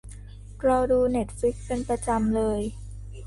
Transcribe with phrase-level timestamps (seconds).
[0.63, 2.61] เราดูเน็ตฟลิกซ์เป็นประจำเลย